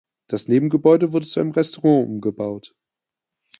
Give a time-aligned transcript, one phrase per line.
[0.27, 2.73] Das Nebengebäude wurde zu einem Restaurant umgebaut.